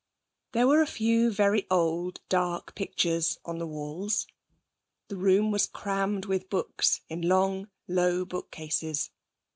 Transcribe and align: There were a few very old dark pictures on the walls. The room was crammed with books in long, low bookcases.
There 0.53 0.65
were 0.65 0.81
a 0.81 0.87
few 0.87 1.29
very 1.31 1.67
old 1.69 2.21
dark 2.27 2.73
pictures 2.73 3.37
on 3.45 3.59
the 3.59 3.67
walls. 3.67 4.25
The 5.09 5.15
room 5.15 5.51
was 5.51 5.67
crammed 5.67 6.25
with 6.25 6.49
books 6.49 7.01
in 7.07 7.21
long, 7.21 7.69
low 7.87 8.25
bookcases. 8.25 9.11